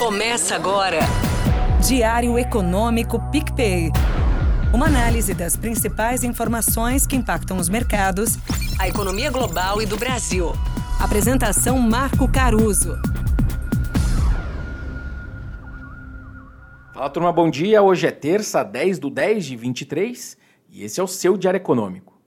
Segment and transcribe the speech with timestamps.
[0.00, 1.00] Começa agora.
[1.86, 3.90] Diário Econômico PicPay.
[4.72, 8.38] Uma análise das principais informações que impactam os mercados,
[8.78, 10.52] a economia global e do Brasil.
[10.98, 12.96] Apresentação Marco Caruso.
[16.94, 17.82] Fala turma, bom dia.
[17.82, 20.38] Hoje é terça, 10 do 10 de 23
[20.70, 22.18] e esse é o seu Diário Econômico.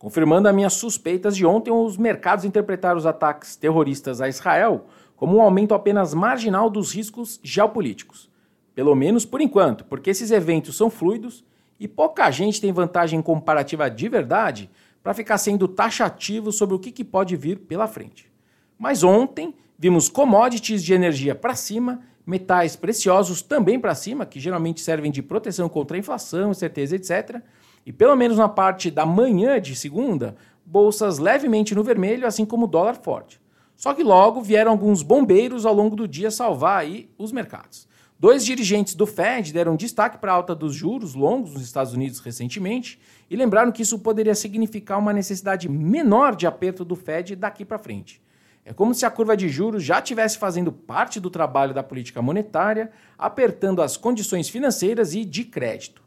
[0.00, 4.86] Confirmando as minhas suspeitas de ontem, os mercados interpretaram os ataques terroristas a Israel
[5.16, 8.30] como um aumento apenas marginal dos riscos geopolíticos.
[8.74, 11.44] Pelo menos por enquanto, porque esses eventos são fluidos
[11.78, 14.70] e pouca gente tem vantagem comparativa de verdade
[15.02, 18.32] para ficar sendo taxativo sobre o que, que pode vir pela frente.
[18.78, 24.80] Mas ontem vimos commodities de energia para cima, metais preciosos também para cima, que geralmente
[24.80, 27.42] servem de proteção contra a inflação, incerteza, etc.
[27.84, 32.64] E pelo menos na parte da manhã de segunda, bolsas levemente no vermelho, assim como
[32.64, 33.38] o dólar forte.
[33.76, 37.86] Só que logo vieram alguns bombeiros ao longo do dia salvar aí os mercados.
[38.18, 42.20] Dois dirigentes do Fed deram destaque para a alta dos juros longos nos Estados Unidos
[42.20, 47.64] recentemente e lembraram que isso poderia significar uma necessidade menor de aperto do Fed daqui
[47.64, 48.22] para frente.
[48.64, 52.22] É como se a curva de juros já estivesse fazendo parte do trabalho da política
[52.22, 56.02] monetária, apertando as condições financeiras e de crédito.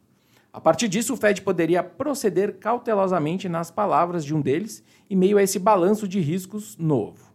[0.52, 5.38] A partir disso, o Fed poderia proceder cautelosamente nas palavras de um deles, em meio
[5.38, 7.28] a esse balanço de riscos novo.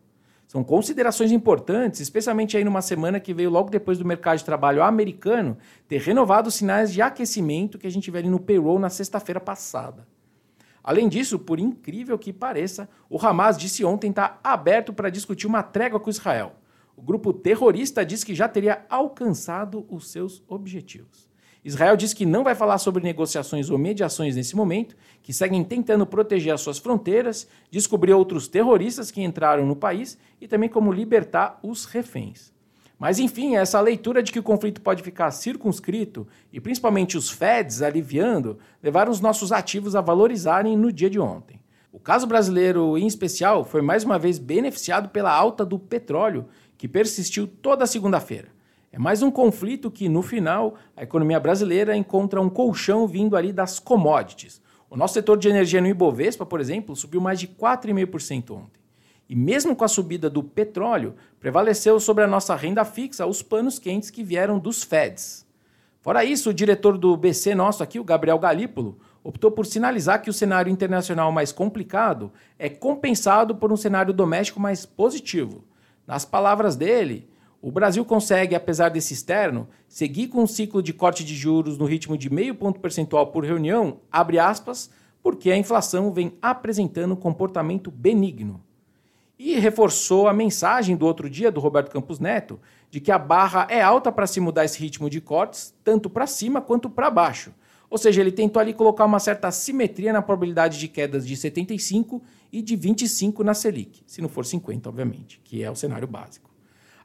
[0.54, 4.84] São considerações importantes, especialmente aí numa semana que veio logo depois do mercado de trabalho
[4.84, 8.88] americano ter renovado os sinais de aquecimento que a gente viu ali no payroll na
[8.88, 10.08] sexta-feira passada.
[10.84, 15.48] Além disso, por incrível que pareça, o Hamas disse ontem estar tá aberto para discutir
[15.48, 16.54] uma trégua com Israel.
[16.95, 21.33] O grupo terrorista disse que já teria alcançado os seus objetivos.
[21.66, 26.05] Israel diz que não vai falar sobre negociações ou mediações nesse momento, que seguem tentando
[26.05, 31.59] proteger as suas fronteiras, descobrir outros terroristas que entraram no país e também como libertar
[31.64, 32.52] os reféns.
[33.00, 37.81] Mas enfim, essa leitura de que o conflito pode ficar circunscrito e principalmente os Feds
[37.81, 41.59] aliviando, levaram os nossos ativos a valorizarem no dia de ontem.
[41.92, 46.45] O caso brasileiro, em especial, foi mais uma vez beneficiado pela alta do petróleo,
[46.77, 48.48] que persistiu toda segunda-feira.
[48.95, 53.52] É mais um conflito que, no final, a economia brasileira encontra um colchão vindo ali
[53.52, 54.61] das commodities.
[54.87, 58.80] O nosso setor de energia no Ibovespa, por exemplo, subiu mais de 4,5% ontem.
[59.27, 63.80] E mesmo com a subida do petróleo, prevaleceu sobre a nossa renda fixa os panos
[63.80, 65.43] quentes que vieram dos Feds.
[65.99, 70.30] Fora isso, o diretor do BC nosso aqui, o Gabriel Galípolo, optou por sinalizar que
[70.30, 75.64] o cenário internacional mais complicado é compensado por um cenário doméstico mais positivo.
[76.05, 77.33] Nas palavras dele,
[77.64, 81.86] o Brasil consegue, apesar desse externo, seguir com um ciclo de corte de juros no
[81.86, 84.90] ritmo de meio ponto percentual por reunião, abre aspas,
[85.22, 88.62] porque a inflação vem apresentando um comportamento benigno.
[89.40, 92.60] E reforçou a mensagem do outro dia do Roberto Campos Neto
[92.92, 96.28] de que a barra é alta para se mudar esse ritmo de cortes, tanto para
[96.28, 97.54] cima quanto para baixo.
[97.90, 102.22] Ou seja, ele tentou ali colocar uma certa simetria na probabilidade de quedas de 75
[102.52, 106.52] e de 25 na Selic, se não for 50, obviamente, que é o cenário básico.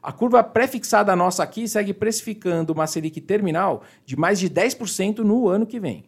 [0.01, 5.49] A curva pré-fixada nossa aqui segue precificando uma Selic terminal de mais de 10% no
[5.49, 6.05] ano que vem.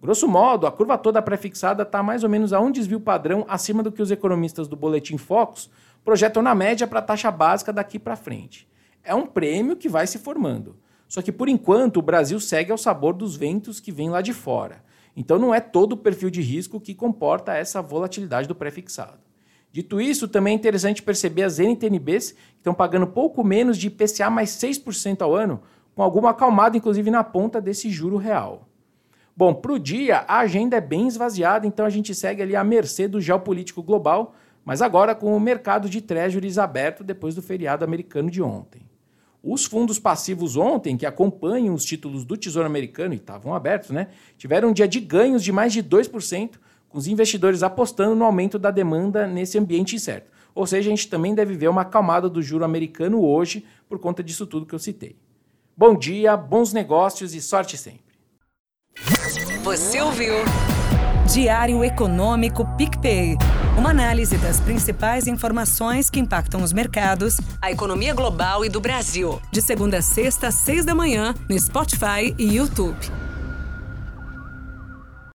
[0.00, 3.82] Grosso modo, a curva toda pré-fixada está mais ou menos a um desvio padrão acima
[3.82, 5.70] do que os economistas do Boletim Focus
[6.04, 8.68] projetam na média para a taxa básica daqui para frente.
[9.04, 10.76] É um prêmio que vai se formando.
[11.08, 14.32] Só que, por enquanto, o Brasil segue ao sabor dos ventos que vêm lá de
[14.32, 14.84] fora.
[15.16, 19.27] Então, não é todo o perfil de risco que comporta essa volatilidade do pré-fixado.
[19.70, 24.30] Dito isso, também é interessante perceber as NTNBs que estão pagando pouco menos de IPCA
[24.30, 25.60] mais 6% ao ano,
[25.94, 28.68] com alguma acalmada, inclusive, na ponta desse juro real.
[29.36, 32.64] Bom, para o dia, a agenda é bem esvaziada, então a gente segue ali à
[32.64, 34.34] mercê do geopolítico global,
[34.64, 38.82] mas agora com o mercado de treasuries aberto depois do feriado americano de ontem.
[39.42, 44.08] Os fundos passivos ontem, que acompanham os títulos do Tesouro Americano e estavam abertos, né,
[44.36, 46.56] tiveram um dia de ganhos de mais de 2%,
[46.88, 50.30] com os investidores apostando no aumento da demanda nesse ambiente incerto.
[50.54, 54.22] Ou seja, a gente também deve ver uma acalmada do juro americano hoje por conta
[54.22, 55.16] disso tudo que eu citei.
[55.76, 58.08] Bom dia, bons negócios e sorte sempre.
[59.62, 60.34] Você ouviu?
[61.32, 63.36] Diário Econômico PicPay.
[63.76, 69.40] Uma análise das principais informações que impactam os mercados, a economia global e do Brasil.
[69.52, 73.27] De segunda a sexta, às seis da manhã, no Spotify e YouTube.